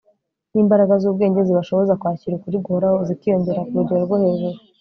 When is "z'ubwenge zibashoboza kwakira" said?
1.01-2.33